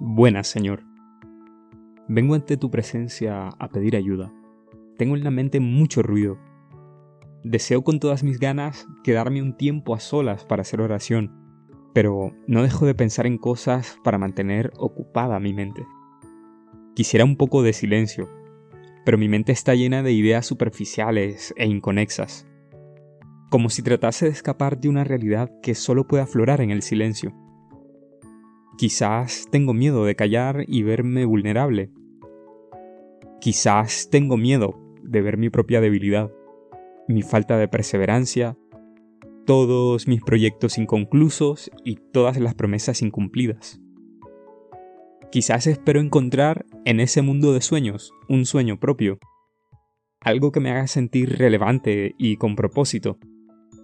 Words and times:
Buenas, 0.00 0.46
Señor. 0.46 0.84
Vengo 2.06 2.36
ante 2.36 2.56
tu 2.56 2.70
presencia 2.70 3.48
a 3.48 3.68
pedir 3.68 3.96
ayuda. 3.96 4.32
Tengo 4.96 5.16
en 5.16 5.24
la 5.24 5.32
mente 5.32 5.58
mucho 5.58 6.02
ruido. 6.02 6.38
Deseo 7.42 7.82
con 7.82 7.98
todas 7.98 8.22
mis 8.22 8.38
ganas 8.38 8.86
quedarme 9.02 9.42
un 9.42 9.56
tiempo 9.56 9.96
a 9.96 10.00
solas 10.00 10.44
para 10.44 10.62
hacer 10.62 10.80
oración, 10.80 11.32
pero 11.94 12.32
no 12.46 12.62
dejo 12.62 12.86
de 12.86 12.94
pensar 12.94 13.26
en 13.26 13.38
cosas 13.38 13.98
para 14.04 14.18
mantener 14.18 14.72
ocupada 14.78 15.40
mi 15.40 15.52
mente. 15.52 15.84
Quisiera 16.94 17.24
un 17.24 17.36
poco 17.36 17.64
de 17.64 17.72
silencio, 17.72 18.28
pero 19.04 19.18
mi 19.18 19.28
mente 19.28 19.50
está 19.50 19.74
llena 19.74 20.04
de 20.04 20.12
ideas 20.12 20.46
superficiales 20.46 21.52
e 21.56 21.66
inconexas, 21.66 22.46
como 23.50 23.68
si 23.68 23.82
tratase 23.82 24.26
de 24.26 24.32
escapar 24.32 24.78
de 24.78 24.88
una 24.88 25.02
realidad 25.02 25.50
que 25.60 25.74
solo 25.74 26.06
puede 26.06 26.22
aflorar 26.22 26.60
en 26.60 26.70
el 26.70 26.82
silencio. 26.82 27.34
Quizás 28.78 29.48
tengo 29.50 29.74
miedo 29.74 30.04
de 30.04 30.14
callar 30.14 30.64
y 30.68 30.84
verme 30.84 31.24
vulnerable. 31.24 31.90
Quizás 33.40 34.08
tengo 34.08 34.36
miedo 34.36 34.78
de 35.02 35.20
ver 35.20 35.36
mi 35.36 35.50
propia 35.50 35.80
debilidad, 35.80 36.30
mi 37.08 37.22
falta 37.22 37.58
de 37.58 37.66
perseverancia, 37.66 38.56
todos 39.46 40.06
mis 40.06 40.22
proyectos 40.22 40.78
inconclusos 40.78 41.72
y 41.84 41.96
todas 41.96 42.38
las 42.38 42.54
promesas 42.54 43.02
incumplidas. 43.02 43.80
Quizás 45.32 45.66
espero 45.66 45.98
encontrar 45.98 46.64
en 46.84 47.00
ese 47.00 47.20
mundo 47.20 47.52
de 47.52 47.62
sueños 47.62 48.12
un 48.28 48.46
sueño 48.46 48.78
propio, 48.78 49.18
algo 50.20 50.52
que 50.52 50.60
me 50.60 50.70
haga 50.70 50.86
sentir 50.86 51.36
relevante 51.36 52.14
y 52.16 52.36
con 52.36 52.54
propósito, 52.54 53.18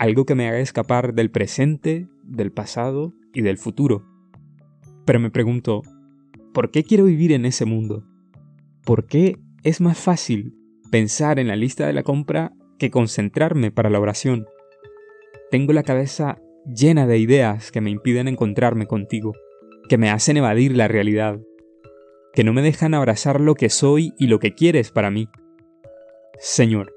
algo 0.00 0.24
que 0.24 0.34
me 0.34 0.48
haga 0.48 0.58
escapar 0.58 1.14
del 1.14 1.30
presente, 1.30 2.08
del 2.24 2.50
pasado 2.50 3.14
y 3.32 3.42
del 3.42 3.56
futuro. 3.56 4.09
Pero 5.10 5.18
me 5.18 5.30
pregunto, 5.32 5.82
¿por 6.54 6.70
qué 6.70 6.84
quiero 6.84 7.06
vivir 7.06 7.32
en 7.32 7.44
ese 7.44 7.64
mundo? 7.64 8.04
¿Por 8.84 9.08
qué 9.08 9.40
es 9.64 9.80
más 9.80 9.98
fácil 9.98 10.54
pensar 10.92 11.40
en 11.40 11.48
la 11.48 11.56
lista 11.56 11.84
de 11.84 11.92
la 11.92 12.04
compra 12.04 12.52
que 12.78 12.92
concentrarme 12.92 13.72
para 13.72 13.90
la 13.90 13.98
oración? 13.98 14.46
Tengo 15.50 15.72
la 15.72 15.82
cabeza 15.82 16.38
llena 16.64 17.08
de 17.08 17.18
ideas 17.18 17.72
que 17.72 17.80
me 17.80 17.90
impiden 17.90 18.28
encontrarme 18.28 18.86
contigo, 18.86 19.32
que 19.88 19.98
me 19.98 20.10
hacen 20.10 20.36
evadir 20.36 20.76
la 20.76 20.86
realidad, 20.86 21.40
que 22.32 22.44
no 22.44 22.52
me 22.52 22.62
dejan 22.62 22.94
abrazar 22.94 23.40
lo 23.40 23.56
que 23.56 23.68
soy 23.68 24.14
y 24.16 24.28
lo 24.28 24.38
que 24.38 24.54
quieres 24.54 24.92
para 24.92 25.10
mí. 25.10 25.28
Señor, 26.38 26.94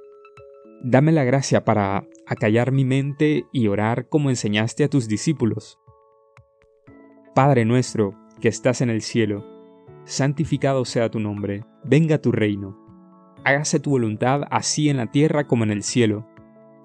dame 0.84 1.14
la 1.14 1.24
gracia 1.24 1.66
para 1.66 2.06
acallar 2.28 2.74
mi 2.74 2.86
mente 2.86 3.46
y 3.52 3.70
orar 3.70 4.08
como 4.08 4.30
enseñaste 4.30 4.84
a 4.84 4.88
tus 4.88 5.08
discípulos 5.08 5.80
Padre 7.34 7.66
nuestro, 7.66 8.14
que 8.42 8.48
estás 8.48 8.82
en 8.82 8.92
el 8.92 9.02
cielo, 9.02 9.44
santificado 10.06 10.86
sea 10.86 11.10
tu 11.10 11.20
nombre, 11.20 11.66
venga 11.84 12.20
tu 12.20 12.32
reino. 12.32 12.78
Hágase 13.44 13.80
tu 13.80 13.90
voluntad 13.90 14.44
así 14.52 14.88
en 14.88 14.98
la 14.98 15.08
tierra 15.08 15.48
como 15.48 15.64
en 15.64 15.72
el 15.72 15.82
cielo. 15.82 16.28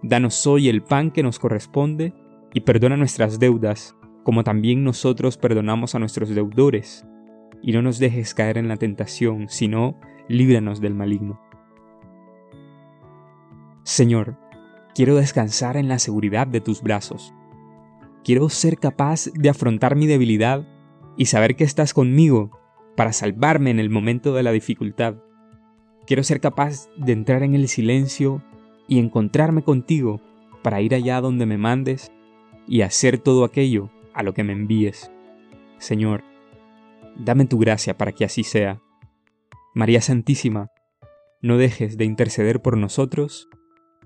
Danos 0.02 0.46
hoy 0.46 0.70
el 0.70 0.82
pan 0.82 1.10
que 1.10 1.22
nos 1.22 1.38
corresponde 1.38 2.14
y 2.54 2.60
perdona 2.60 2.96
nuestras 2.96 3.38
deudas, 3.38 3.94
como 4.24 4.42
también 4.42 4.84
nosotros 4.84 5.36
perdonamos 5.36 5.94
a 5.94 5.98
nuestros 5.98 6.30
deudores. 6.30 7.04
Y 7.62 7.72
no 7.72 7.82
nos 7.82 7.98
dejes 7.98 8.32
caer 8.32 8.56
en 8.56 8.68
la 8.68 8.78
tentación, 8.78 9.50
sino 9.50 10.00
líbranos 10.28 10.80
del 10.80 10.94
maligno. 10.94 11.42
Señor, 13.82 14.38
quiero 14.94 15.14
descansar 15.14 15.76
en 15.76 15.88
la 15.88 15.98
seguridad 15.98 16.46
de 16.46 16.62
tus 16.62 16.80
brazos 16.80 17.34
Quiero 18.28 18.50
ser 18.50 18.76
capaz 18.76 19.30
de 19.32 19.48
afrontar 19.48 19.96
mi 19.96 20.06
debilidad 20.06 20.68
y 21.16 21.24
saber 21.24 21.56
que 21.56 21.64
estás 21.64 21.94
conmigo 21.94 22.50
para 22.94 23.14
salvarme 23.14 23.70
en 23.70 23.78
el 23.78 23.88
momento 23.88 24.34
de 24.34 24.42
la 24.42 24.52
dificultad. 24.52 25.14
Quiero 26.06 26.22
ser 26.22 26.38
capaz 26.38 26.90
de 26.98 27.12
entrar 27.12 27.42
en 27.42 27.54
el 27.54 27.68
silencio 27.68 28.44
y 28.86 28.98
encontrarme 28.98 29.62
contigo 29.62 30.20
para 30.62 30.82
ir 30.82 30.94
allá 30.94 31.22
donde 31.22 31.46
me 31.46 31.56
mandes 31.56 32.12
y 32.66 32.82
hacer 32.82 33.16
todo 33.16 33.46
aquello 33.46 33.88
a 34.12 34.22
lo 34.22 34.34
que 34.34 34.44
me 34.44 34.52
envíes. 34.52 35.10
Señor, 35.78 36.22
dame 37.16 37.46
tu 37.46 37.56
gracia 37.56 37.96
para 37.96 38.12
que 38.12 38.26
así 38.26 38.44
sea. 38.44 38.82
María 39.74 40.02
Santísima, 40.02 40.70
no 41.40 41.56
dejes 41.56 41.96
de 41.96 42.04
interceder 42.04 42.60
por 42.60 42.76
nosotros. 42.76 43.48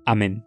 Amén. 0.06 0.44